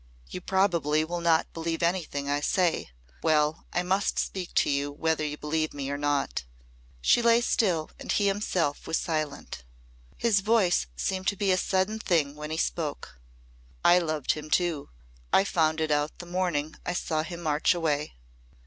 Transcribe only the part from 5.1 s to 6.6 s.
you believe me or not."